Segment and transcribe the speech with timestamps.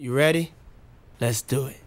[0.00, 0.44] You ready?
[1.20, 1.80] Let's do it.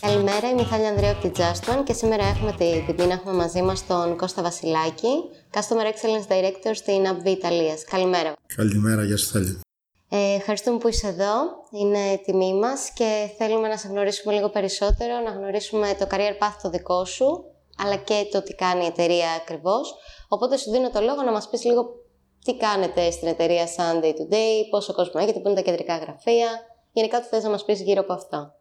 [0.00, 3.32] Καλημέρα, είμαι η Θάλια Ανδρέα από τη Juston και σήμερα έχουμε τη τιμή να έχουμε
[3.32, 5.08] μαζί μας τον Κώστα Βασιλάκη,
[5.52, 7.84] Customer Excellence Director στην AbbVie Ιταλίας.
[7.84, 8.32] Καλημέρα.
[8.56, 9.60] Καλημέρα, γεια σου Θάλια.
[10.08, 11.34] Ε, ευχαριστούμε που είσαι εδώ,
[11.70, 16.56] είναι τιμή μας και θέλουμε να σε γνωρίσουμε λίγο περισσότερο, να γνωρίσουμε το career path
[16.62, 17.44] το δικό σου,
[17.78, 19.94] αλλά και το τι κάνει η εταιρεία ακριβώς.
[20.28, 22.01] Οπότε σου δίνω το λόγο να μας πεις λίγο
[22.44, 26.48] τι κάνετε στην εταιρεία Sunday Today, πόσο κόσμο έχετε, πού είναι τα κεντρικά γραφεία.
[26.92, 28.54] Γενικά τι θες να μας πεις γύρω από αυτό.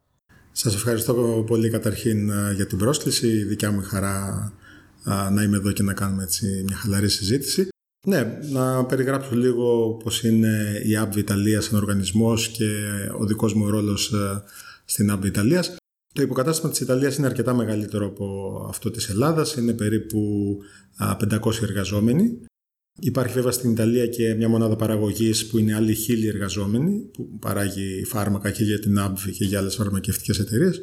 [0.51, 3.27] Σας ευχαριστώ πολύ καταρχήν ε, για την πρόσκληση.
[3.27, 4.51] Η δικιά μου χαρά
[5.05, 7.67] ε, να είμαι εδώ και να κάνουμε έτσι μια χαλαρή συζήτηση.
[8.07, 12.65] Ναι, να περιγράψω λίγο πώς είναι η App Ιταλία σαν οργανισμός και
[13.19, 14.43] ο δικός μου ρόλος ε,
[14.85, 15.75] στην App Ιταλίας.
[16.13, 20.19] Το υποκατάστημα της Ιταλίας είναι αρκετά μεγαλύτερο από αυτό της Ελλάδας, είναι περίπου
[20.99, 22.39] 500 εργαζόμενοι.
[22.99, 28.03] Υπάρχει βέβαια στην Ιταλία και μια μονάδα παραγωγής που είναι άλλοι χίλιοι εργαζόμενοι που παράγει
[28.05, 30.81] φάρμακα και για την AbbVie και για άλλες φαρμακευτικές εταιρείες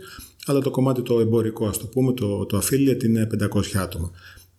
[0.50, 4.11] αλλά το κομμάτι το εμπορικό, ας το πούμε, το, το affiliate είναι 500 άτομα.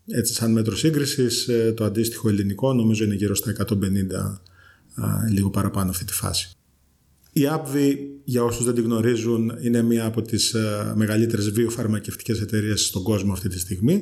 [0.07, 4.41] Έτσι, σαν μέτρο σύγκρισης, ε, το αντίστοιχο ελληνικό νομίζω είναι γύρω στα 150,
[5.31, 6.51] λίγο παραπάνω αυτή τη φάση.
[7.31, 12.85] Η AbbVie, για όσους δεν την γνωρίζουν, είναι μία από τις ε, μεγαλύτερες βιοφαρμακευτικές εταιρείες
[12.85, 14.01] στον κόσμο αυτή τη στιγμή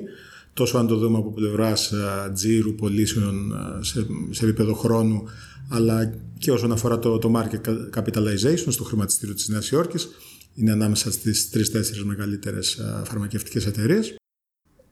[0.57, 5.23] τόσο αν το δούμε από πλευράς ε, τζίρου, πωλήσεων ε, σε, σε επίπεδο χρόνου,
[5.69, 10.09] αλλά και όσον αφορά το, το market capitalization στο χρηματιστήριο της Νέας Υόρκης,
[10.53, 14.15] είναι ανάμεσα στις τρεις-τέσσερις μεγαλύτερες ε, φαρμακευτικές εταιρείες.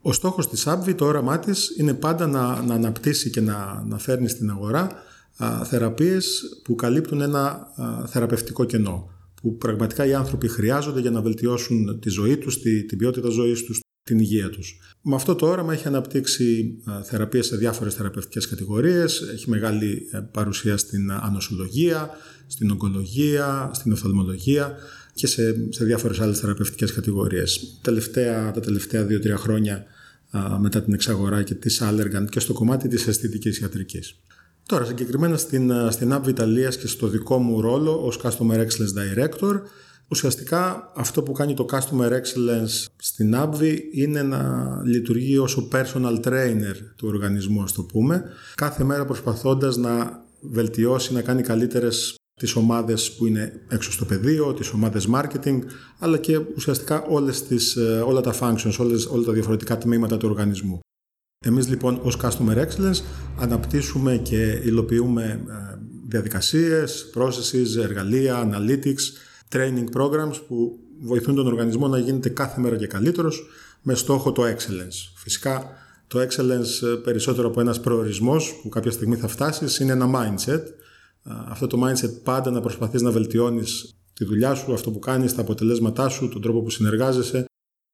[0.01, 3.97] Ο στόχος της AbbVie, το όραμά της, είναι πάντα να, να αναπτύσσει και να, να
[3.97, 4.91] φέρνει στην αγορά
[5.37, 7.67] α, θεραπείες που καλύπτουν ένα
[8.07, 9.09] θεραπευτικό κενό
[9.41, 13.63] που πραγματικά οι άνθρωποι χρειάζονται για να βελτιώσουν τη ζωή τους, τη, την ποιότητα ζωής
[13.63, 14.79] τους, την υγεία τους.
[15.01, 20.77] Με αυτό το όραμα έχει αναπτύξει θεραπείες σε διάφορες θεραπευτικές κατηγορίες, έχει μεγάλη ε, παρουσία
[20.77, 22.09] στην ανοσολογία,
[22.47, 24.75] στην ογκολογία, στην οφθαλμολογία
[25.13, 27.79] και σε, σε διάφορες άλλες θεραπευτικές κατηγορίες.
[27.81, 29.85] Τελευταία, τα τελευταία δύο-τρία χρόνια
[30.59, 34.15] μετά την εξαγορά και της Allergan και στο κομμάτι της αισθητικής ιατρικής.
[34.65, 39.61] Τώρα, συγκεκριμένα στην, στην App Ιταλίας και στο δικό μου ρόλο ως Customer Excellence Director,
[40.07, 46.19] Ουσιαστικά αυτό που κάνει το Customer Excellence στην AbbVie είναι να λειτουργεί ως ο personal
[46.25, 48.23] trainer του οργανισμού, ας το πούμε,
[48.55, 54.53] κάθε μέρα προσπαθώντας να βελτιώσει, να κάνει καλύτερες τις ομάδες που είναι έξω στο πεδίο,
[54.53, 55.59] τις ομάδες marketing,
[55.99, 60.27] αλλά και ουσιαστικά όλες τις, ε, όλα τα functions, όλες, όλα τα διαφορετικά τμήματα του
[60.29, 60.79] οργανισμού.
[61.45, 63.01] Εμείς λοιπόν ως Customer Excellence
[63.39, 65.77] αναπτύσσουμε και υλοποιούμε ε,
[66.07, 69.01] διαδικασίες, processes, εργαλεία, analytics,
[69.51, 73.47] training programs που βοηθούν τον οργανισμό να γίνεται κάθε μέρα και καλύτερος
[73.81, 75.11] με στόχο το excellence.
[75.15, 75.69] Φυσικά
[76.07, 80.61] το excellence ε, περισσότερο από ένας προορισμός που κάποια στιγμή θα φτάσεις είναι ένα mindset.
[81.23, 85.41] Αυτό το mindset πάντα να προσπαθείς να βελτιώνεις τη δουλειά σου, αυτό που κάνεις, τα
[85.41, 87.45] αποτελέσματά σου, τον τρόπο που συνεργάζεσαι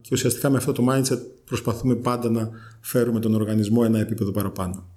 [0.01, 2.49] και ουσιαστικά με αυτό το mindset προσπαθούμε πάντα να
[2.81, 4.89] φέρουμε τον οργανισμό ένα επίπεδο παραπάνω.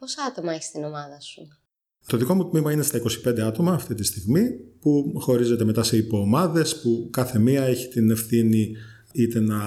[0.00, 1.48] Πόσα άτομα έχεις στην ομάδα σου;
[2.06, 4.50] Το δικό μου τμήμα είναι στα 25 άτομα αυτή τη στιγμή
[4.80, 8.76] που χωρίζεται μετά σε υποομάδες που κάθε μία έχει την ευθύνη
[9.12, 9.60] είτε να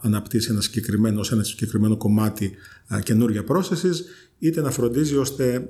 [0.00, 2.52] αναπτύσσει ένα συγκεκριμένο, σε ένα συγκεκριμένο κομμάτι
[3.02, 3.94] καινούργια processes
[4.38, 5.68] είτε να φροντίζει ώστε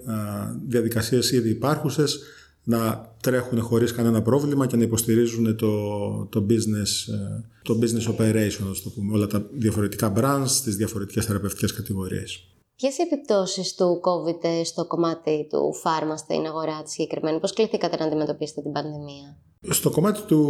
[0.66, 2.20] διαδικασίες ήδη υπάρχουσες
[2.64, 7.14] να τρέχουν χωρίς κανένα πρόβλημα και να υποστηρίζουν το, το, business,
[7.62, 12.48] το business operation, το πούμε, όλα τα διαφορετικά brands, τις διαφορετικές θεραπευτικές κατηγορίες.
[12.80, 17.96] Ποιες οι επιπτώσεις του COVID στο κομμάτι του φάρμα στην αγορά της συγκεκριμένη, πώς κληθήκατε
[17.96, 19.36] να αντιμετωπίσετε την πανδημία;
[19.70, 20.40] Στο κομμάτι του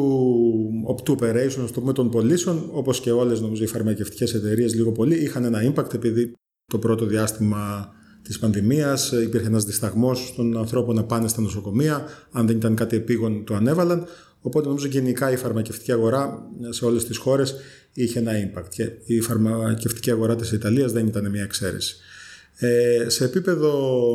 [0.89, 5.15] opt operation, στο πούμε των πωλήσεων, όπως και όλες νομίζω οι φαρμακευτικές εταιρείες, λίγο πολύ
[5.15, 6.33] είχαν ένα impact επειδή
[6.67, 12.07] το πρώτο διάστημα της πανδημίας υπήρχε ένας δισταγμός των ανθρώπων να πάνε στα νοσοκομεία.
[12.33, 14.07] Αν δεν ήταν κάτι επίγον, το ανέβαλαν.
[14.41, 17.55] Οπότε νομίζω γενικά η φαρμακευτική αγορά σε όλες τις χώρες
[17.93, 18.69] είχε ένα impact.
[18.69, 21.97] Και η φαρμακευτική αγορά της Ιταλίας δεν ήταν μια εξαίρεση.
[22.61, 24.13] Ε, σε επίπεδο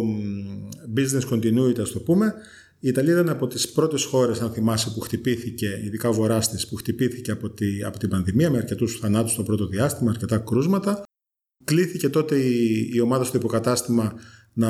[0.95, 2.33] business continuity, ας το πούμε,
[2.79, 6.67] η Ιταλία ήταν από τις πρώτες χώρες, αν θυμάσαι, που χτυπήθηκε, ειδικά ο βορράς της,
[6.67, 11.03] που χτυπήθηκε από, τη, από την πανδημία με αρκετούς θανάτους στο πρώτο διάστημα, αρκετά κρούσματα.
[11.63, 14.13] Κλήθηκε τότε η, η ομάδα στο υποκατάστημα
[14.53, 14.69] να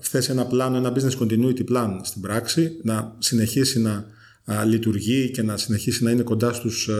[0.00, 4.12] θέσει ένα πλάνο, ένα business continuity plan στην πράξη, να συνεχίσει να
[4.64, 6.90] λειτουργεί και να συνεχίσει να είναι κοντά στους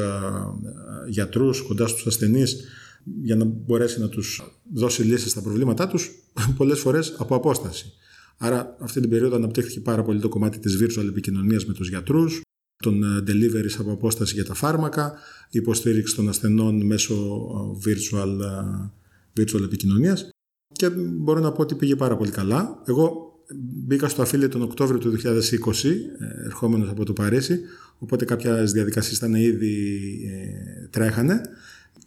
[1.08, 2.64] γιατρούς, κοντά στους ασθενείς
[3.22, 4.42] για να μπορέσει να τους
[4.72, 6.10] δώσει λύσεις στα προβλήματά τους
[6.56, 7.92] πολλές φορές από απόσταση.
[8.36, 12.40] Άρα αυτή την περίοδο αναπτύχθηκε πάρα πολύ το κομμάτι της virtual επικοινωνίας με τους γιατρούς,
[12.76, 15.12] των ε, delivery από απόσταση για τα φάρμακα,
[15.50, 20.28] υποστήριξη των ασθενών μέσω ε, virtual, ε, virtual επικοινωνίας
[20.72, 22.82] και μπορώ να πω ότι πήγε πάρα πολύ καλά.
[22.86, 23.32] Εγώ
[23.86, 27.60] μπήκα στο affiliate τον Οκτώβριο του 2020, ε, ερχόμενος από το Παρίσι,
[27.98, 29.76] οπότε κάποιες διαδικασίες ήταν ήδη
[30.30, 31.40] ε, τρέχανε.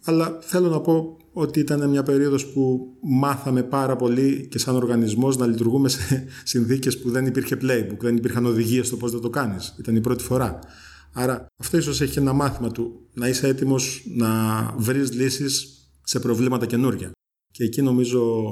[0.04, 5.36] Αλλά θέλω να πω ότι ήταν μια περίοδος που μάθαμε πάρα πολύ και σαν οργανισμός
[5.36, 9.30] να λειτουργούμε σε συνθήκες που δεν υπήρχε playbook, δεν υπήρχαν οδηγίες στο πώς θα το
[9.30, 9.74] κάνεις.
[9.78, 10.58] Ήταν η πρώτη φορά.
[11.12, 14.28] Άρα αυτό ίσως έχει ένα μάθημα του να είσαι έτοιμος να
[14.78, 17.10] βρεις λύσεις σε προβλήματα καινούργια.
[17.52, 18.44] Και εκεί νομίζω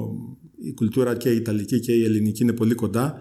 [0.61, 3.19] η κουλτούρα και η Ιταλική και η Ελληνική είναι πολύ κοντά.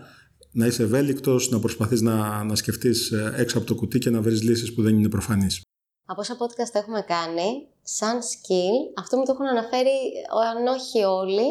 [0.52, 4.22] Να είσαι ευέλικτος, να προσπαθείς να, να σκεφτείς ε, έξω από το κουτί και να
[4.22, 5.60] βρεις λύσεις που δεν είναι προφανείς.
[6.06, 9.96] Από όσα podcast έχουμε κάνει, σαν skill, αυτό μου το έχουν αναφέρει,
[10.56, 11.48] αν όχι όλοι,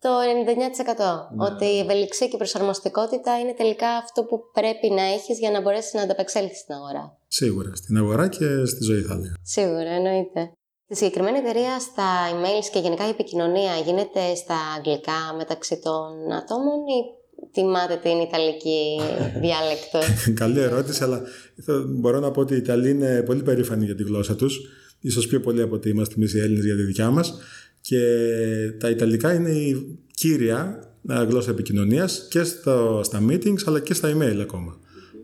[0.00, 1.34] το 99%.
[1.36, 1.44] Ναι.
[1.44, 5.60] Ότι η ευελιξία και η προσαρμοστικότητα είναι τελικά αυτό που πρέπει να έχεις για να
[5.60, 7.18] μπορέσεις να ανταπεξέλθεις στην αγορά.
[7.28, 7.74] Σίγουρα.
[7.74, 9.34] Στην αγορά και στη ζωή, θα λέγα.
[9.42, 10.52] Σίγουρα, εννοείται.
[10.84, 16.86] Στη συγκεκριμένη εταιρεία, στα emails και γενικά η επικοινωνία γίνεται στα αγγλικά μεταξύ των ατόμων
[16.86, 17.00] ή
[17.52, 19.00] τιμάτε την Ιταλική
[19.44, 19.98] διάλεκτο.
[20.34, 21.22] Καλή ερώτηση, αλλά
[21.86, 24.60] μπορώ να πω ότι οι Ιταλοί είναι πολύ περήφανοι για τη γλώσσα τους.
[25.00, 27.38] Ίσως πιο πολύ από ότι είμαστε εμείς οι Έλληνες για τη δικιά μας.
[27.80, 28.00] Και
[28.78, 34.16] τα Ιταλικά είναι η κύρια ε, γλώσσα επικοινωνίας και στο, στα meetings αλλά και στα
[34.16, 34.78] email ακόμα.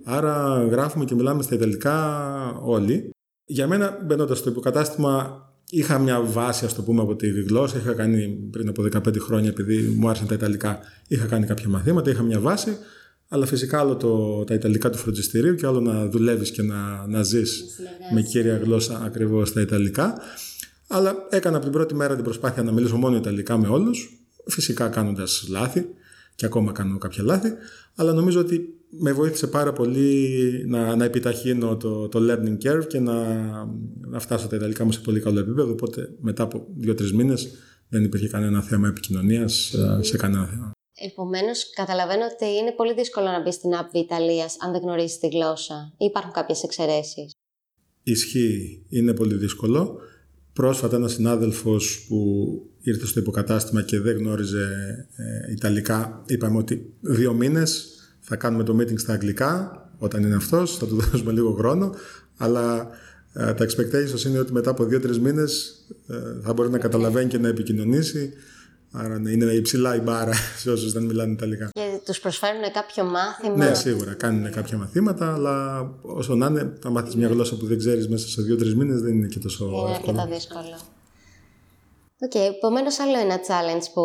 [0.04, 2.16] Άρα γράφουμε και μιλάμε στα Ιταλικά
[2.64, 3.10] όλοι.
[3.44, 7.78] Για μένα μπαίνοντας στο υποκατάστημα είχα μια βάση, ας το πούμε, από τη γλώσσα.
[7.78, 10.78] Είχα κάνει πριν από 15 χρόνια, επειδή μου άρεσαν τα Ιταλικά,
[11.08, 12.76] είχα κάνει κάποια μαθήματα, είχα μια βάση.
[13.28, 17.22] Αλλά φυσικά άλλο το, τα Ιταλικά του φροντιστηρίου και άλλο να δουλεύεις και να, να
[17.22, 17.64] ζεις
[18.14, 20.18] με κύρια γλώσσα ακριβώς τα Ιταλικά.
[20.86, 24.10] Αλλά έκανα από την πρώτη μέρα την προσπάθεια να μιλήσω μόνο Ιταλικά με όλους.
[24.46, 25.86] Φυσικά κάνοντας λάθη
[26.40, 27.52] και ακόμα κάνω κάποια λάθη.
[27.94, 32.98] Αλλά νομίζω ότι με βοήθησε πάρα πολύ να, να επιταχύνω το, το learning curve και
[32.98, 33.14] να,
[34.00, 35.72] να φτάσω τα Ιταλικά μου σε πολύ καλό επίπεδο.
[35.72, 37.50] Οπότε μετά από δύο-τρεις μήνες
[37.88, 40.70] δεν υπήρχε κανένα θέμα επικοινωνίας ε, σε κανένα θέμα.
[40.94, 45.28] Επομένως, καταλαβαίνω ότι είναι πολύ δύσκολο να μπεις στην app Ιταλίας αν δεν γνωρίζεις τη
[45.28, 45.92] γλώσσα.
[45.98, 47.30] Ή υπάρχουν κάποιες εξαιρέσεις.
[48.02, 49.98] Ισχύει, είναι πολύ δύσκολο.
[50.52, 52.18] Πρόσφατα ένας συνάδελφος που
[52.82, 54.68] ήρθε στο υποκατάστημα και δεν γνώριζε
[55.16, 57.88] ε, Ιταλικά, είπαμε ότι δύο μήνες
[58.20, 61.94] θα κάνουμε το meeting στα αγγλικά όταν είναι αυτός, θα του δώσουμε λίγο χρόνο,
[62.36, 62.88] αλλά
[63.32, 65.74] ε, τα expectations είναι ότι μετά από δύο-τρεις μήνες
[66.08, 68.32] ε, θα μπορεί να καταλαβαίνει και να επικοινωνήσει.
[68.92, 71.70] Άρα ναι, είναι υψηλά η μπάρα σε όσους δεν μιλάνε Ιταλικά.
[71.72, 74.14] Και τους προσφέρουν κάποιο μάθημα; Ναι, σίγουρα.
[74.14, 78.28] Κάνουν κάποια μαθήματα, αλλά όσο να είναι, θα μάθει μια γλώσσα που δεν ξέρεις μέσα
[78.28, 80.12] σε δύο-τρεις μήνες δεν είναι και τόσο είναι εύκολο.
[80.12, 80.99] Είναι αρκετά δύσκολο.
[82.22, 84.02] Οκ, okay, επομένως άλλο ένα challenge που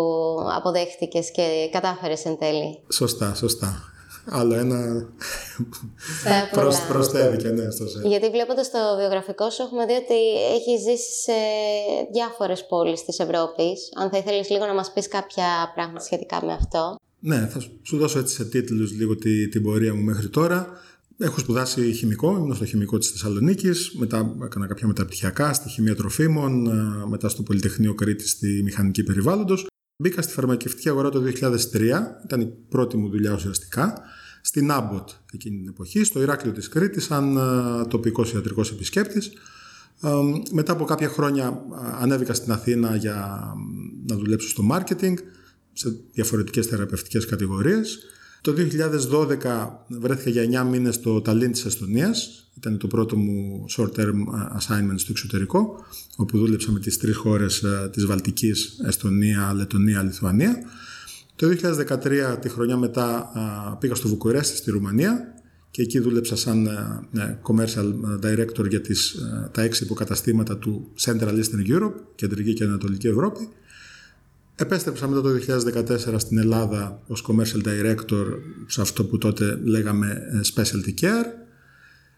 [0.56, 2.80] αποδέχτηκες και κατάφερες εν τέλει.
[2.92, 3.90] Σωστά, σωστά.
[4.30, 5.10] Άλλο ένα
[6.52, 10.20] προς, προσθέθηκε, ναι, στο Γιατί βλέποντας το βιογραφικό σου, έχουμε δει ότι
[10.54, 11.38] έχεις ζήσει σε
[12.12, 13.92] διάφορες πόλεις της Ευρώπης.
[13.96, 17.00] Αν θα ήθελες λίγο να μας πεις κάποια πράγματα σχετικά με αυτό.
[17.20, 20.68] Ναι, θα σου δώσω έτσι σε τίτλους λίγο τη, την πορεία μου μέχρι τώρα.
[21.18, 26.68] Έχω σπουδάσει χημικό, ήμουν στο χημικό της Θεσσαλονίκης, μετά έκανα κάποια μεταπτυχιακά στη χημεία τροφίμων,
[26.68, 29.68] ε, μετά στο Πολυτεχνείο Κρήτης στη μηχανική περιβάλλοντος.
[30.04, 34.02] Μπήκα στη φαρμακευτική αγορά το 2003, ήταν η πρώτη μου δουλειά ουσιαστικά,
[34.42, 39.32] στην Άμποτ εκείνη την εποχή, στο Ηράκλειο της Κρήτης, σαν ε, τοπικός ιατρικός επισκέπτης.
[40.02, 40.10] Ε,
[40.52, 43.44] μετά από κάποια χρόνια ε, ανέβηκα στην Αθήνα για
[44.08, 45.14] να δουλέψω στο marketing,
[45.74, 48.00] σε διαφορετικές θεραπευτικές κατηγορίες.
[48.46, 52.48] Το 2012 βρέθηκα για 9 μήνες στο Ταλίν της Εστονίας.
[52.58, 54.16] Ήταν το πρώτο μου short-term
[54.58, 55.86] assignment στο εξωτερικό,
[56.16, 60.58] όπου δούλεψα με τις τρεις χώρες της Βαλτικής, Εστονία, Λετωνία, Λιθουανία.
[61.36, 63.30] Το 2013, τη χρονιά μετά,
[63.80, 65.34] πήγα στο Βουκουρέστι, στη Ρουμανία
[65.72, 66.70] και εκεί δούλεψα σαν
[67.12, 67.94] ναι, commercial
[68.26, 69.16] director για τις,
[69.52, 73.50] τα έξι υποκαταστήματα του Central Eastern Europe, Κεντρική και Ανατολική Ευρώπη.
[74.56, 75.30] Επέστρεψα μετά το
[75.88, 78.26] 2014 στην Ελλάδα ως commercial director
[78.68, 81.26] σε αυτό που τότε λέγαμε ε, specialty care.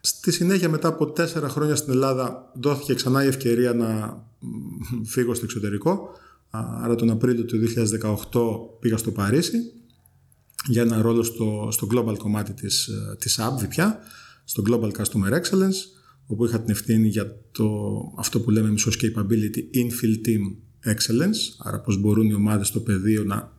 [0.02, 4.22] Στη συνέχεια μετά από τέσσερα χρόνια στην Ελλάδα δόθηκε ξανά η ευκαιρία να
[5.06, 6.10] φύγω στο εξωτερικό.
[6.84, 7.60] Άρα τον Απρίλιο του
[8.32, 9.58] 2018 πήγα στο Παρίσι
[10.66, 14.00] για ένα ρόλο στο, στο global κομμάτι της, ε, της app πια,
[14.44, 15.80] στο Global Customer Excellence,
[16.28, 17.68] όπου είχα την ευθύνη για το,
[18.18, 23.24] αυτό που λέμε μισός capability infill team excellence, άρα πώς μπορούν οι ομάδες στο πεδίο
[23.24, 23.52] να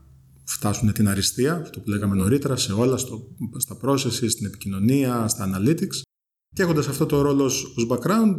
[0.44, 5.50] φτάσουν την αριστεία, αυτό που λέγαμε νωρίτερα, σε όλα, στο, στα processes, στην επικοινωνία, στα
[5.50, 6.00] analytics.
[6.54, 8.34] Και έχοντας αυτό το ρόλο ως background,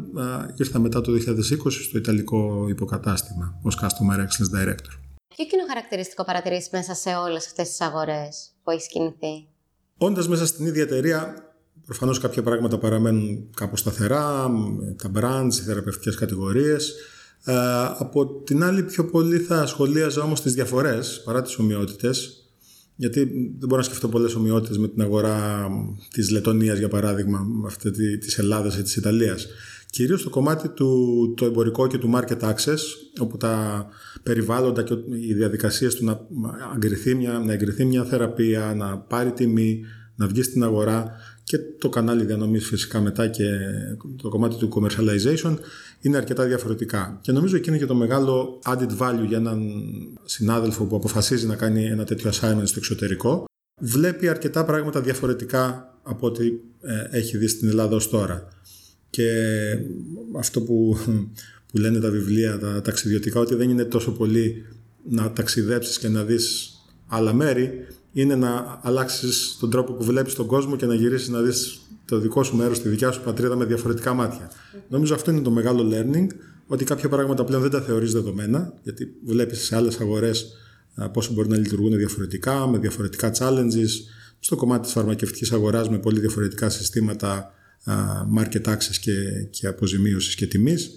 [0.56, 4.94] ήρθα μετά το 2020 στο Ιταλικό υποκατάστημα ως Customer Excellence Director.
[5.36, 9.48] Ποιο κοινό χαρακτηριστικό παρατηρήσει μέσα σε όλες αυτές τις αγορές που έχεις κινηθεί;
[9.98, 11.34] Όντας μέσα στην ίδια εταιρεία,
[11.86, 14.50] προφανώς κάποια πράγματα παραμένουν κάπως σταθερά,
[15.02, 16.94] τα brands, οι θεραπευτικές κατηγορίες.
[17.98, 22.40] Από την άλλη, πιο πολύ θα σχολίαζα όμως τις διαφορές παρά τις ομοιότητες
[23.00, 23.24] γιατί
[23.60, 25.68] δεν μπορώ να σκεφτώ πολλές ομοιότητες με την αγορά
[26.12, 29.48] της Λετωνίας για παράδειγμα, με αυτή της Ελλάδας ή της Ιταλίας.
[29.90, 32.80] Κυρίως το κομμάτι του το εμπορικό και του market access,
[33.20, 33.86] όπου τα
[34.24, 34.94] περιβάλλοντα και
[35.28, 36.20] οι διαδικασίες του να
[36.76, 39.82] εγκριθεί μια, να εγκριθεί μια θεραπεία, να πάρει τιμή,
[40.16, 41.12] να βγει στην αγορά
[41.50, 43.44] και το κανάλι διανομής φυσικά μετά και
[44.22, 45.58] το κομμάτι του commercialization
[46.02, 47.20] είναι αρκετά διαφορετικά.
[47.22, 49.72] Και νομίζω εκεί είναι και το μεγάλο added value για έναν
[50.26, 53.46] συνάδελφο που αποφασίζει να κάνει ένα τέτοιο assignment στο εξωτερικό.
[53.82, 56.48] Βλέπει αρκετά πράγματα διαφορετικά από ό,τι
[56.82, 58.48] ε, έχει δει στην Ελλάδα ως τώρα.
[59.10, 59.32] Και
[60.38, 60.98] αυτό που,
[61.72, 64.66] που λένε τα βιβλία, τα ταξιδιωτικά, ότι δεν είναι τόσο πολύ
[65.10, 66.74] να ταξιδέψεις και να δεις
[67.08, 71.42] άλλα μέρη, είναι να αλλάξεις τον τρόπο που βλέπεις τον κόσμο και να γυρίσεις να
[71.42, 74.52] δεις το δικό σου μέρος, τη δικιά σου πατρίδα με διαφορετικά μάτια.
[74.90, 76.28] Νομίζω αυτό είναι το μεγάλο learning,
[76.68, 80.54] ότι κάποια πράγματα πλέον δεν τα θεωρείς δεδομένα, γιατί βλέπεις σε άλλες αγορές
[81.14, 83.90] πόσο μπορεί να λειτουργούν διαφορετικά, με διαφορετικά challenges,
[84.40, 87.54] στο κομμάτι της φαρμακευτικής αγοράς με πολύ διαφορετικά συστήματα
[88.38, 89.14] market access και,
[89.50, 90.92] και αποζημίωσης και τιμής.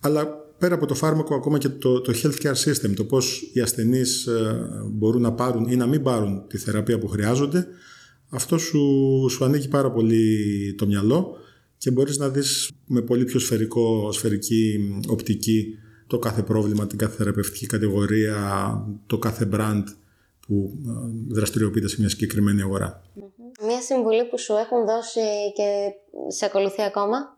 [0.00, 0.28] Αλλά
[0.58, 4.68] πέρα από το φάρμακο ακόμα και το, το healthcare system, το πώς οι ασθενείς ε,
[4.90, 7.66] μπορούν να πάρουν ή να μην πάρουν τη θεραπεία που χρειάζονται,
[8.30, 8.80] αυτό σου,
[9.30, 11.36] σου ανοίγει πάρα πολύ το μυαλό
[11.78, 17.16] και μπορείς να δεις με πολύ πιο σφαιρικό, σφαιρική οπτική το κάθε πρόβλημα, την κάθε
[17.16, 18.36] θεραπευτική κατηγορία,
[19.06, 19.82] το κάθε brand
[20.46, 20.90] που ε,
[21.34, 23.02] δραστηριοποιείται σε μια συγκεκριμένη αγορά.
[23.66, 25.20] Μια συμβουλή που σου έχουν δώσει
[25.54, 25.92] και
[26.28, 27.37] σε ακολουθεί ακόμα;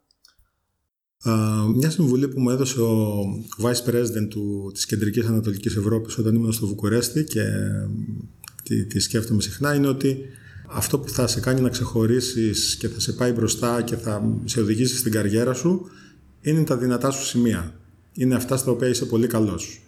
[1.75, 3.23] Μια συμβουλή που μου έδωσε ο
[3.63, 7.45] Vice President του, της Κεντρικής Ανατολικής Ευρώπης όταν ήμουν στο Βουκουρέστι και
[8.63, 10.19] τη, τη σκέφτομαι συχνά είναι ότι
[10.67, 14.61] αυτό που θα σε κάνει να ξεχωρίσεις και θα σε πάει μπροστά και θα σε
[14.61, 15.91] οδηγήσει στην καριέρα σου
[16.41, 17.75] είναι τα δυνατά σου σημεία.
[18.13, 19.83] Είναι αυτά στα οποία είσαι πολύ καλός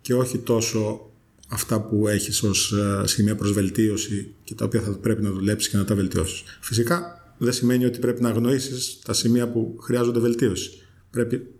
[0.00, 1.10] και όχι τόσο
[1.48, 5.70] αυτά που έχεις ως ε, σημεία προς βελτίωση και τα οποία θα πρέπει να δουλέψεις
[5.70, 6.42] και να τα βελτιώσεις.
[6.60, 10.70] Φυσικά δεν σημαίνει ότι πρέπει να αγνοήσεις τα σημεία που χρειάζονται βελτίωση.
[11.10, 11.54] Πρέπει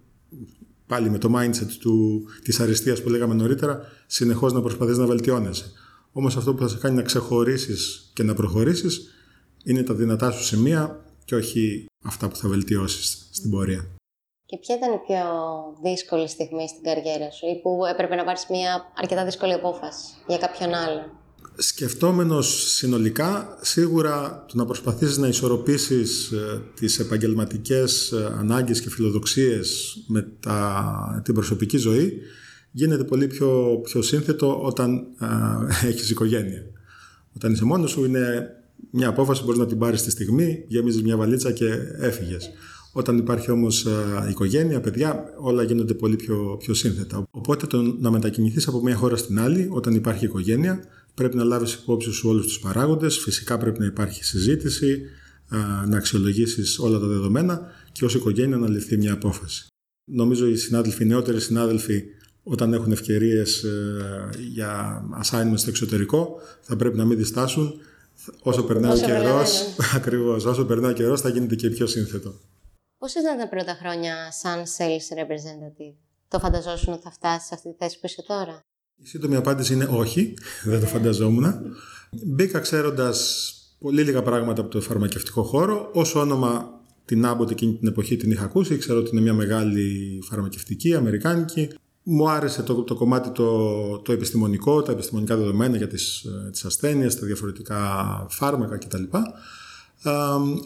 [0.86, 5.72] πάλι με το mindset του, της αριστείας που λέγαμε νωρίτερα συνεχώς να προσπαθείς να βελτιώνεσαι.
[6.12, 9.10] Όμως αυτό που θα σε κάνει να ξεχωρίσεις και να προχωρήσεις
[9.64, 13.86] είναι τα δυνατά σου σημεία και όχι αυτά που θα βελτιώσεις στην πορεία.
[14.46, 15.24] Και ποια ήταν η πιο
[15.82, 20.38] δύσκολη στιγμή στην καριέρα σου ή που έπρεπε να πάρεις μια αρκετά δύσκολη απόφαση για
[20.38, 21.23] κάποιον άλλο.
[21.56, 29.96] Σκεφτόμενος συνολικά, σίγουρα το να προσπαθήσεις να ισορροπήσεις ε, τις επαγγελματικές ε, ανάγκες και φιλοδοξίες
[30.06, 32.20] με τα, την προσωπική ζωή
[32.70, 35.28] γίνεται πολύ πιο, πιο σύνθετο όταν α,
[35.88, 36.62] έχεις οικογένεια.
[37.36, 38.50] Όταν είσαι μόνος σου είναι
[38.90, 41.66] μια απόφαση που μπορείς να την πάρεις στη στιγμή, γεμίζεις μια βαλίτσα και
[41.98, 42.50] έφυγες.
[42.92, 43.86] Όταν υπάρχει όμως
[44.30, 47.26] οικογένεια, παιδιά, όλα γίνονται πολύ πιο, πιο σύνθετα.
[47.30, 50.84] Οπότε το να μετακινηθείς από μια χώρα στην άλλη, όταν υπάρχει οικογένεια,
[51.14, 53.18] πρέπει να λάβεις υπόψη σου όλους τους παράγοντες.
[53.18, 55.02] Φυσικά πρέπει να υπάρχει συζήτηση,
[55.86, 59.66] να αξιολογήσεις όλα τα δεδομένα και ως οικογένεια να ληφθεί μια απόφαση.
[60.04, 62.04] Νομίζω οι συνάδελφοι, οι νεότεροι συνάδελφοι,
[62.42, 67.80] όταν έχουν ευκαιρίες ε, για assignment στο εξωτερικό, θα πρέπει να μην διστάσουν.
[68.42, 69.42] Όσο περνάει ο καιρό,
[69.96, 72.34] ακριβώς, όσο περνάει ο καιρός, θα γίνεται και πιο σύνθετο.
[72.98, 75.94] Πώς ήταν τα πρώτα χρόνια σαν sales representative,
[76.28, 78.60] Το φανταζόσουν ότι θα φτάσεις σε αυτή τη θέση που είσαι τώρα;
[78.96, 80.34] Η σύντομη απάντηση είναι όχι,
[80.64, 81.44] δεν το φανταζόμουν.
[82.10, 85.90] Μπήκα ξέροντας πολύ λίγα πράγματα από το φαρμακευτικό χώρο.
[85.92, 90.18] Όσο όνομα την Abbott εκείνη την εποχή την είχα ακούσει, ξέρω ότι είναι μια μεγάλη
[90.28, 91.68] φαρμακευτική, αμερικάνικη.
[92.02, 96.64] Μου άρεσε το, το κομμάτι το, το επιστημονικό, τα επιστημονικά δεδομένα για τις, ε, τις
[96.64, 97.78] ασθένειες, τα διαφορετικά
[98.30, 99.02] φάρμακα κτλ.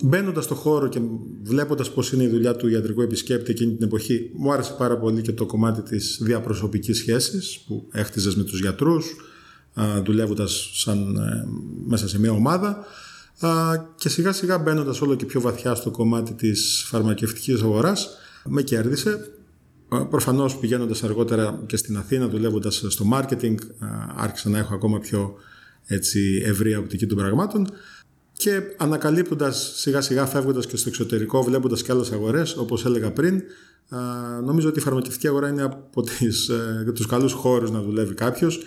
[0.02, 1.00] Μπαίνοντας στο χώρο και
[1.42, 5.22] βλέποντας πώς είναι η δουλειά του ιατρικού επισκέπτη εκείνη την εποχή, μου άρεσε πάρα πολύ
[5.22, 9.16] και το κομμάτι της διαπροσωπικής σχέσης που έχτιζες με τους γιατρούς,
[10.04, 11.46] δουλεύοντας σαν ε,
[11.86, 12.86] μέσα σε μια ομάδα.
[13.96, 18.08] Και σιγά σιγά μπαίνοντας όλο και πιο βαθιά στο κομμάτι της φαρμακευτικής αγοράς,
[18.44, 19.32] με κέρδισε.
[20.10, 23.54] Προφανώς πηγαίνοντας αργότερα και στην Αθήνα, δουλεύοντας στο marketing,
[24.16, 25.34] άρχισα να έχω ακόμα πιο
[25.86, 27.68] έτσι, ευρία οπτική των πραγμάτων
[28.38, 33.42] και ανακαλύπτοντας σιγά σιγά φεύγοντας και στο εξωτερικό βλέποντας και άλλες αγορές όπως έλεγα πριν
[34.44, 38.60] νομίζω ότι η φαρμακευτική αγορά είναι από τις, ε, τους καλούς χώρους να δουλεύει κάποιος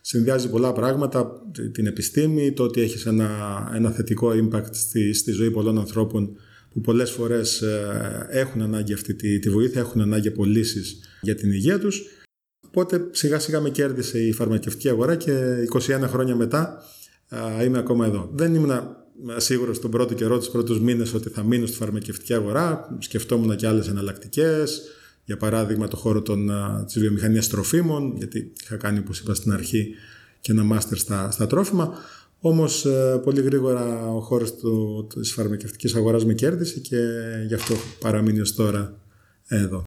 [0.00, 1.42] συνδυάζει πολλά πράγματα,
[1.72, 3.28] την επιστήμη, το ότι έχεις ένα,
[3.74, 6.36] ένα θετικό impact στη, στη ζωή πολλών ανθρώπων
[6.70, 11.52] που πολλές φορές ε, έχουν ανάγκη αυτή τη, τη βοήθεια, έχουν ανάγκη απολύσεις για την
[11.52, 12.02] υγεία τους.
[12.66, 16.82] Οπότε σιγά σιγά με κέρδισε η φαρμακευτική αγορά και 21 χρόνια μετά
[17.64, 18.30] είμαι ακόμα εδώ.
[18.34, 18.70] Δεν ήμουν
[19.36, 22.96] σίγουρος στον πρώτο καιρό, τους πρώτους μήνες, ότι θα μείνω στη φαρμακευτική αγορά.
[22.98, 24.82] Σκεφτόμουν και άλλες εναλλακτικές.
[25.24, 26.22] Για παράδειγμα, το χώρο
[26.86, 29.94] της βιομηχανίας τροφίμων, γιατί είχα κάνει, όπως είπα στην αρχή,
[30.40, 31.94] και ένα μάστερ στα, στα τρόφιμα.
[32.40, 36.96] Όμως ε, πολύ γρήγορα ο χώρος του, της φαρμακευτικής αγοράς με κέρδισε και
[37.46, 39.00] γι' αυτό παραμείνει ως τώρα
[39.48, 39.82] εδώ.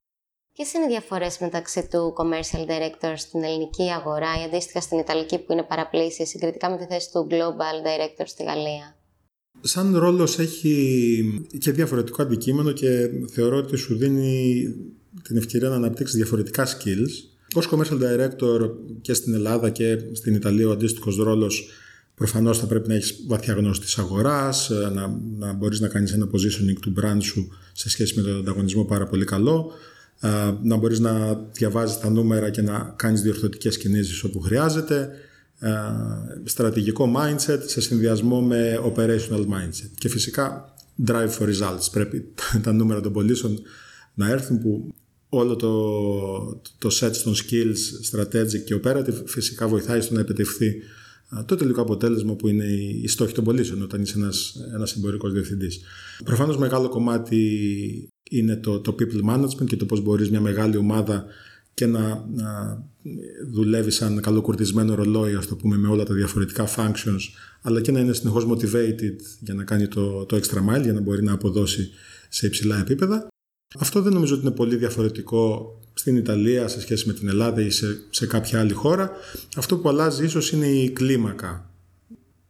[0.54, 5.40] Ποιες είναι οι διαφορές μεταξύ του commercial director στην ελληνική αγορά ή αντίστοιχα στην Ιταλική
[5.40, 8.96] που είναι παραπλήσια συγκριτικά με τη θέση του global director στη Γαλλία;
[9.62, 14.66] Σαν ρόλος έχει και διαφορετικό αντικείμενο και θεωρώ ότι σου δίνει
[15.24, 17.10] την ευκαιρία να αναπτύξεις διαφορετικά skills.
[17.54, 21.70] Ως commercial director και στην Ελλάδα και στην Ιταλία ο αντίστοιχος ρόλος
[22.16, 26.26] προφανώς θα πρέπει να έχεις βαθιά γνώση της αγοράς, να, να μπορείς να κάνεις ένα
[26.26, 29.72] positioning του brand σου σε σχέση με τον ανταγωνισμό πάρα πολύ καλό,
[30.64, 35.10] να μπορείς να διαβάζεις τα νούμερα και να κάνεις διορθωτικές κινήσεις όπου χρειάζεται,
[36.44, 40.74] στρατηγικό mindset σε συνδυασμό με operational mindset και φυσικά
[41.08, 41.92] drive for results.
[41.92, 43.60] Πρέπει τα νούμερα των πωλήσεων
[44.14, 44.94] να έρθουν που
[45.30, 45.72] όλο το,
[46.78, 50.76] το set των skills, strategic και operative φυσικά βοηθάει στο να επιτευχθεί
[51.46, 52.66] το τελικό αποτέλεσμα που είναι
[53.02, 55.80] η στόχη των πωλήσεων όταν είσαι ένας, ένας εμπορικός διευθυντής.
[56.24, 61.26] Προφανώς μεγάλο κομμάτι είναι το, το people management και το πώς μπορείς μια μεγάλη ομάδα
[61.74, 62.84] και να, να
[63.52, 67.20] δουλεύει σαν καλοκουρδισμένο ρολόι, ας το πούμε, με όλα τα διαφορετικά functions,
[67.62, 71.02] αλλά και να είναι συνεχώς motivated για να κάνει το, το extra mile, για να
[71.02, 71.90] μπορεί να αποδώσει
[72.30, 73.28] σε υψηλά επίπεδα.
[73.80, 77.70] Αυτό δεν νομίζω ότι είναι πολύ διαφορετικό στην Ιταλία σε σχέση με την Ελλάδα ή
[77.70, 79.12] σε, σε κάποια άλλη χώρα.
[79.56, 81.72] Αυτό που αλλάζει ίσως είναι η κλίμακα.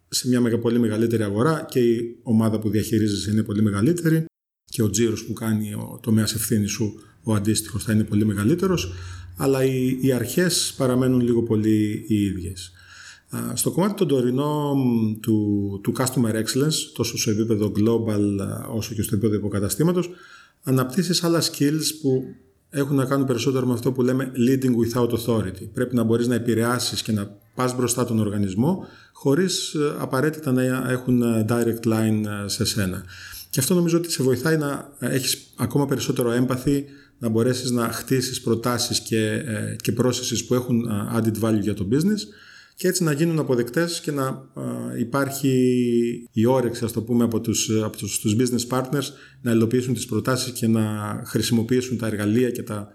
[0.08, 4.26] Σε μια πολύ μεγαλύτερη αγορά και η ομάδα που διαχειρίζεσαι είναι πολύ μεγαλύτερη
[4.66, 8.94] και ο τζίρος που κάνει ο τομέας ευθύνης σου, ο αντίστοιχος, θα είναι πολύ μεγαλύτερος.
[9.44, 12.72] Αλλά οι, οι αρχές παραμένουν λίγο πολύ οι ίδιες.
[13.54, 14.76] Στο κομμάτι των τωρινό
[15.22, 18.22] του, του Customer Excellence, τόσο σε επίπεδο global
[18.76, 20.10] όσο και στο επίπεδο υποκαταστήματος,
[20.64, 22.24] αναπτύσσεις άλλα skills που
[22.70, 25.70] έχουν να κάνουν περισσότερο με αυτό που λέμε leading without authority.
[25.74, 30.92] Πρέπει να μπορείς να επηρεάσεις και να πας μπροστά τον οργανισμό χωρίς ε, απαραίτητα να
[30.92, 33.04] έχουν ε, direct line ε, σε σένα.
[33.50, 36.86] Και αυτό νομίζω ότι σε βοηθάει να έχεις ακόμα περισσότερο έμπαθη,
[37.22, 39.44] να μπορέσεις να χτίσεις προτάσεις και,
[39.82, 39.92] και
[40.48, 42.20] που έχουν added value για το business
[42.76, 44.46] και έτσι να γίνουν αποδεκτές και να
[44.98, 45.50] υπάρχει
[46.32, 49.06] η όρεξη, ας το πούμε, από τους, από τους, τους business partners
[49.42, 50.84] να υλοποιήσουν τις προτάσεις και να
[51.26, 52.88] χρησιμοποιήσουν τα εργαλεία και, τα,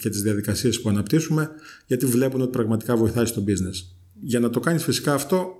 [0.00, 1.50] και τις διαδικασίες που αναπτύσσουμε
[1.86, 3.96] γιατί βλέπουν ότι πραγματικά βοηθάει στο business.
[4.20, 5.54] Για να το κάνεις φυσικά αυτό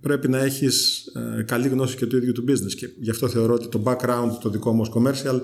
[0.00, 1.06] πρέπει να έχεις
[1.38, 4.30] ε, καλή γνώση και του ίδιου του business και γι' αυτό θεωρώ ότι το background
[4.40, 5.40] το δικό μου ως commercial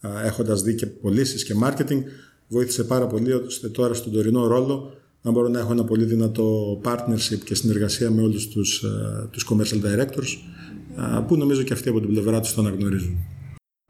[0.00, 2.02] έχοντας δει και πωλήσεις και marketing
[2.48, 6.80] βοήθησε πάρα πολύ ώστε τώρα στον τωρινό ρόλο να μπορώ να έχω ένα πολύ δυνατό
[6.84, 10.36] partnership και συνεργασία με όλους τους, ε, τους commercial directors
[11.16, 13.16] ε, που νομίζω και αυτοί από την πλευρά τους το αναγνωρίζουν.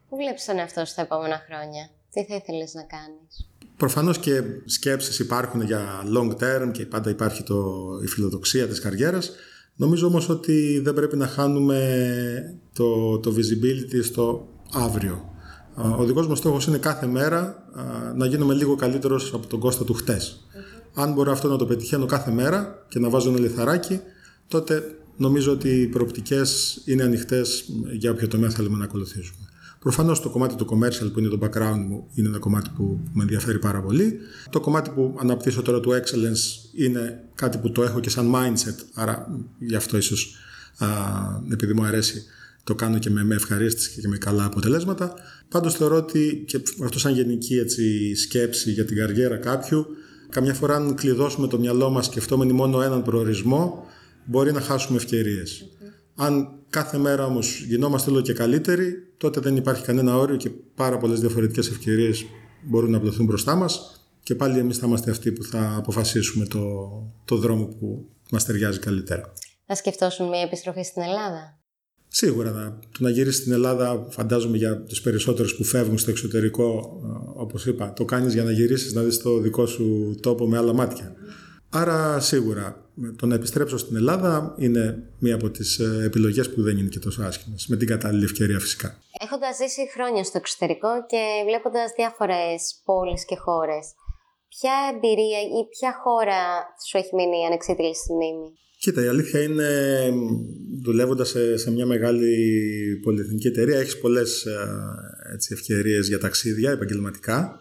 [0.09, 4.43] Πού βλέπεις τον εαυτό σου τα επόμενα χρόνια, τι θα ήθελες να κάνεις; Προφανώς και
[4.65, 7.65] σκέψεις υπάρχουν για long term και πάντα υπάρχει το,
[8.03, 9.33] η φιλοδοξία της καριέρας.
[9.75, 15.36] Νομίζω όμως ότι δεν πρέπει να χάνουμε το, το visibility στο αύριο.
[15.77, 17.69] Ο δικός μου στόχος είναι κάθε μέρα
[18.17, 20.47] να γίνομαι λίγο καλύτερος από τον Κώστα του χτες.
[20.95, 24.01] Αν μπορώ αυτό να το πετυχαίνω κάθε μέρα και να βάζω ένα λιθαράκι,
[24.49, 29.39] τότε νομίζω ότι οι προοπτικές είναι ανοιχτές για όποιο τομέα θέλουμε να ακολουθήσουμε.
[29.79, 33.23] Προφανώς το κομμάτι του commercial που είναι το background μου είναι ένα κομμάτι που με
[33.23, 34.19] ενδιαφέρει πάρα πολύ.
[34.51, 38.85] Το κομμάτι που αναπτύσσω τώρα του excellence είναι κάτι που το έχω και σαν mindset,
[38.95, 40.35] άρα γι' αυτό ίσως
[41.53, 42.25] επειδή μου αρέσει
[42.67, 45.15] το κάνω και με, με ευχαρίστηση και με καλά αποτελέσματα.
[45.49, 49.87] Πάντως θεωρώ ότι και αυτό σαν γενική έτσι, σκέψη για την καριέρα κάποιου
[50.29, 53.87] Καμιά φορά αν κλειδώσουμε το μυαλό μας σκεφτόμενοι μόνο έναν προορισμό,
[54.25, 55.67] μπορεί να χάσουμε ευκαιρίες.
[56.15, 60.99] Αν κάθε μέρα όμως γινόμαστε όλο και καλύτεροι, τότε δεν υπάρχει κανένα όριο και πάρα
[60.99, 62.27] πολλές διαφορετικές ευκαιρίες
[62.63, 66.63] μπορούν να απλωθούν μπροστά μας και πάλι εμείς θα είμαστε αυτοί που θα αποφασίσουμε το,
[67.25, 69.33] το δρόμο που μας ταιριάζει καλύτερα.
[69.67, 71.59] Θα σκεφτώσουν μια επιστροφή στην Ελλάδα;
[72.19, 77.01] Σίγουρα, να, το να γυρίσεις στην Ελλάδα, φαντάζομαι για του περισσότερου που φεύγουν στο εξωτερικό,
[77.05, 80.57] ε, όπως είπα, το κάνεις για να γυρίσεις να δεις το δικό σου τόπο με
[80.57, 81.15] άλλα μάτια.
[81.71, 86.79] Άρα, σίγουρα, το να επιστρέψω στην Ελλάδα είναι μία από τις ε, επιλογές που δεν
[86.79, 88.99] είναι και τόσο άσχημες, με την κατάλληλη ευκαιρία φυσικά.
[89.21, 93.87] Έχοντας ζήσει χρόνια στο εξωτερικό και βλέποντας διάφορες πόλεις και χώρες,
[94.59, 96.43] ποια εμπειρία ή ποια χώρα
[96.89, 98.49] σου έχει μείνει ανεξίτηλη στη μνήμη.
[98.79, 99.71] Κοίτα, η αλήθεια είναι,
[100.83, 102.33] δουλεύοντας σε, σε μια μεγάλη
[103.03, 107.61] πολυεθνική εταιρεία, έχεις πολλές ε, ευκαιρίες για ταξίδια επαγγελματικά.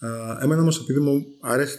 [0.00, 1.76] Ε, εμένα όμως, επειδή μου αρέσει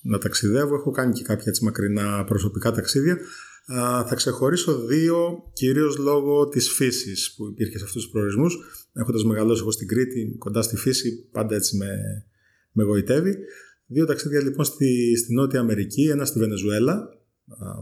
[0.00, 3.18] να ταξιδεύω, έχω κάνει και κάποια έτσι, μακρινά προσωπικά ταξίδια.
[3.66, 8.58] Ε, θα ξεχωρίσω δύο, κυρίως λόγω της φύσης που υπήρχε σε αυτούς τους προορισμούς.
[8.92, 11.88] Έχοντας μεγαλώσει εγώ στην Κρήτη, κοντά στη φύση, πάντα έτσι με,
[12.72, 13.36] με γοητεύει.
[13.90, 17.18] Δύο ταξίδια λοιπόν στη, στη Νότια Αμερική, ένα στη Βενεζουέλα,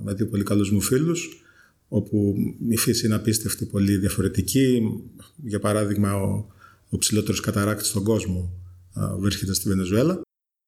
[0.03, 1.45] με δύο πολύ καλούς μου φίλους
[1.89, 2.35] όπου
[2.69, 4.83] η φύση είναι απίστευτη, πολύ διαφορετική.
[5.37, 6.47] Για παράδειγμα, ο,
[6.89, 8.53] ο ψηλότερος καταράκτης στον κόσμο
[9.19, 10.21] βρίσκεται στη Βενεζουέλα.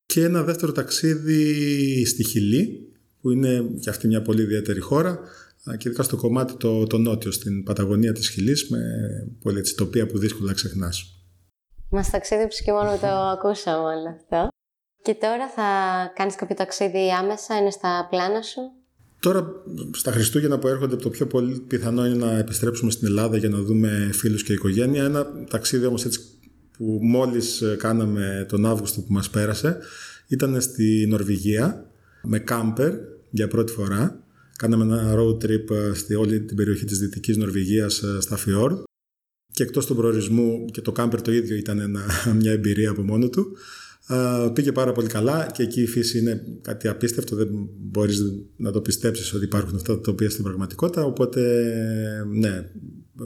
[0.07, 5.20] Και ένα δεύτερο ταξίδι στη Χιλή, που είναι και αυτή μια πολύ ιδιαίτερη χώρα,
[5.77, 8.81] και ειδικά στο κομμάτι το, το νότιο, στην Παταγωνία της Χιλής, με
[9.42, 11.22] πολύ έτσι, τοπία που δύσκολα ξεχνάς.
[11.90, 14.48] Μας ταξίδεψε και μόνο το ακούσαμε όλο αυτό.
[15.02, 15.62] Και τώρα θα
[16.14, 18.61] κάνεις κάποιο ταξίδι άμεσα, είναι στα πλάνα σου;
[19.20, 19.52] Τώρα
[19.92, 23.58] στα Χριστούγεννα που έρχονται το πιο πολύ πιθανό είναι να επιστρέψουμε στην Ελλάδα για να
[23.58, 25.04] δούμε φίλους και οικογένεια.
[25.04, 26.20] Ένα ταξίδι όμως έτσι
[26.76, 29.78] που μόλις ε, κάναμε τον Αύγουστο που μας πέρασε
[30.28, 31.90] ήταν στη Νορβηγία
[32.22, 32.92] με κάμπερ
[33.30, 34.22] για πρώτη φορά.
[34.56, 38.78] Κάναμε ένα road trip ε, στη όλη την περιοχή της Δυτικής Νορβηγίας ε, στα Φιόρδ
[39.52, 41.96] και εκτός του προορισμού και το κάμπερ το ίδιο ήταν
[42.40, 43.56] μια εμπειρία από μόνο του
[44.53, 48.23] πήγε πάρα πολύ καλά και εκεί η φύση είναι κάτι απίστευτο, δεν μπορείς
[48.57, 51.40] να το πιστέψεις ότι υπάρχουν αυτά τα τοπία στην πραγματικότητα, οπότε
[52.35, 52.71] ναι,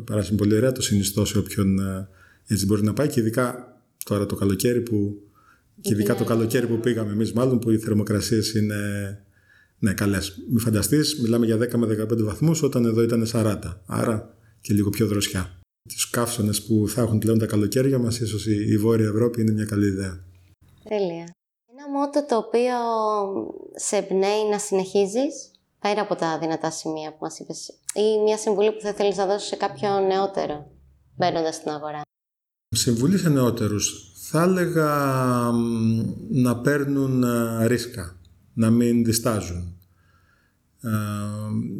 [0.05, 2.09] περάσει πολύ ωραία, το συνιστώ σε όποιον ε,
[2.47, 5.23] έτσι μπορεί να πάει και ειδικά τώρα το καλοκαίρι που
[5.81, 8.77] και ειδικά το καλοκαίρι που πήγαμε εμείς μάλλον που οι θερμοκρασίες είναι
[9.79, 10.39] ναι, καλές.
[10.51, 14.91] Μην φανταστείς, μιλάμε για 10 με 15 βαθμούς όταν εδώ ήταν 40, άρα και λίγο
[14.91, 15.59] πιο δροσιά.
[15.89, 19.65] Τους καύσονες που θα έχουν πλέον τα καλοκαίρια μας, ίσως η Βόρεια Ευρώπη είναι μια
[19.65, 20.25] καλή ιδέα.
[20.89, 21.35] Τέλεια.
[21.73, 22.77] Ένα μότο το οποίο
[23.75, 28.73] σε εμπνέει να συνεχίζεις, πέρα από τα δυνατά σημεία που μας είπες, ή μια συμβουλή
[28.73, 30.71] που θα θέλεις να δώσεις σε κάποιον νεότερο,
[31.17, 32.01] μπαίνοντας στην αγορά;
[32.69, 34.13] Συμβουλή σε νεότερους.
[34.31, 34.91] Θα έλεγα
[36.31, 38.21] να παίρνουν ε, ρίσκα,
[38.55, 39.77] να μην διστάζουν.
[40.81, 40.91] Ε,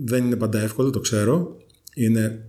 [0.05, 1.57] δεν είναι πάντα εύκολο, το ξέρω.
[1.95, 2.49] Είναι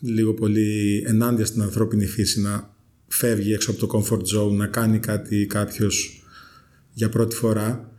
[0.00, 2.71] λίγο πολύ ενάντια στην ανθρώπινη φύση να
[3.12, 6.24] φεύγει έξω από το comfort zone, να κάνει κάτι κάποιος
[6.92, 7.90] για πρώτη φορά.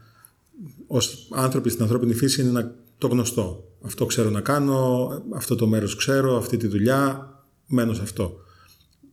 [0.88, 3.63] Ως άνθρωποι στην ανθρώπινη φύση είναι το γνωστό.
[3.82, 7.30] Αυτό ξέρω να κάνω, αυτό το μέρος ξέρω, αυτή τη δουλειά,
[7.67, 8.38] μένω σε αυτό.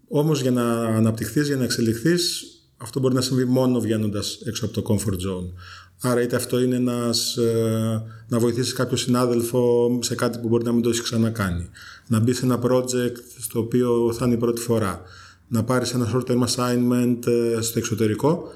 [0.09, 2.45] Όμως για να αναπτυχθείς, για να εξελιχθείς,
[2.77, 5.53] αυτό μπορεί να συμβεί μόνο βγαίνοντας έξω από το comfort zone.
[6.01, 10.73] Άρα είτε αυτό είναι ένας, ε, να βοηθήσεις κάποιο συνάδελφο σε κάτι που μπορεί να
[10.73, 11.71] μην το έχεις ξανακάνει.
[12.07, 15.03] Να μπει σε ένα project στο οποίο θα είναι η πρώτη φορά
[15.51, 18.49] να πάρεις ένα short term assignment ε, στο εξωτερικό.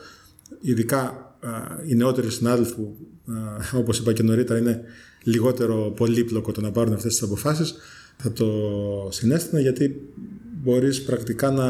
[0.61, 1.48] Ειδικά ε,
[1.87, 2.80] οι νεότεροι συνάδελφοι,
[3.72, 4.80] ε, όπως είπα και νωρίτερα, είναι
[5.22, 7.74] λιγότερο πολύπλοκο το να πάρουν αυτές τις αποφάσεις.
[8.16, 8.46] Θα το
[9.11, 10.00] συνέστηνα γιατί
[10.62, 11.68] μπορείς πρακτικά να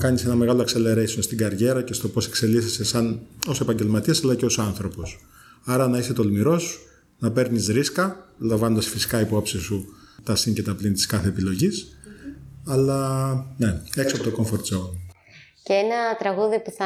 [0.00, 4.44] κάνεις ένα μεγάλο acceleration στην καριέρα και στο πώς εξελίσσεσαι σαν ως επαγγελματίας αλλά και
[4.44, 5.20] ως άνθρωπος.
[5.64, 6.78] Άρα να είσαι τολμηρός,
[7.18, 9.84] να παίρνεις ρίσκα, λαμβάνοντας φυσικά υπόψη σου
[10.22, 11.96] τα συν και τα πλήν της κάθε επιλογής
[12.66, 14.96] αλλά ναι, έξω από το comfort zone.
[15.62, 16.84] Και ένα τραγούδι που θα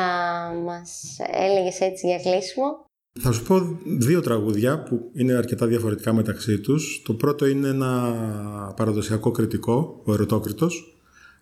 [0.65, 2.85] μας έλεγες έτσι για κλείσιμο.
[3.21, 7.03] Θα σου πω δύο τραγούδια που είναι αρκετά διαφορετικά μεταξύ τους.
[7.05, 8.15] Το πρώτο είναι ένα
[8.77, 10.97] παραδοσιακό κριτικό, ο Ερωτόκριτος,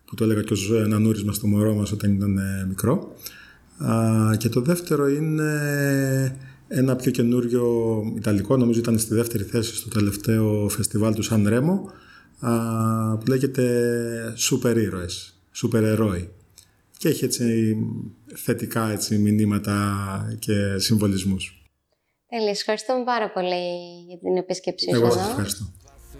[0.05, 3.15] που το έλεγα και ως ένα νούρισμα στο μωρό μας όταν ήταν ε, μικρό.
[4.37, 5.51] Και το δεύτερο είναι
[6.67, 7.63] ένα πιο καινούριο
[8.17, 11.91] Ιταλικό, νομίζω ήταν στη δεύτερη θέση στο τελευταίο φεστιβάλ του Σαν Ρέμο,
[13.19, 16.29] που λέγεται σούπερ ήρωες, σούπερ ερόοι.
[16.97, 17.75] Και έχει έτσι
[18.35, 21.63] θετικά έτσι, μηνύματα και συμβολισμούς.
[22.29, 23.65] Τέλεια, ευχαριστούμε πάρα πολύ
[24.07, 25.65] για την επίσκεψή σου Εγώ σας ευχαριστώ.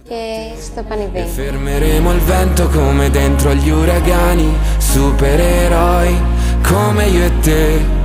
[0.08, 1.26] Και στο πανηδί.
[1.36, 4.50] Fermeremo il vento come dentro gli uragani,
[4.80, 6.12] supereroi
[6.70, 8.05] come io e te.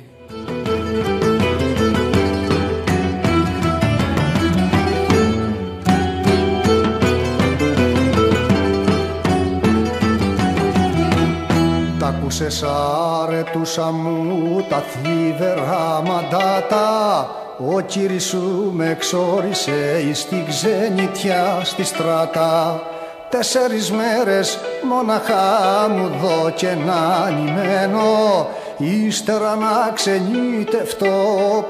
[12.03, 17.29] Άκουσες άρετουσα μου τα θλίβερα μαντάτα.
[17.75, 22.81] Ο κύρις σου με εξόρισε εις τη ξενιτιά στη στράτα.
[23.29, 24.59] Τέσσερις μέρες
[24.89, 31.07] μοναχά μου δω και να νημένο Ύστερα να ξενιτευτώ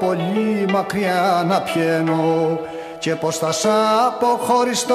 [0.00, 2.58] πολύ μακριά να πιένω
[3.02, 3.66] και πως θα σ'
[4.06, 4.94] αποχωριστώ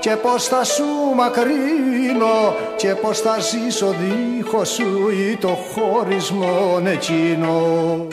[0.00, 0.84] και πως θα σου
[1.16, 8.06] μακρύνω και πως θα ζήσω δίχως σου ή το χωρισμό εκείνο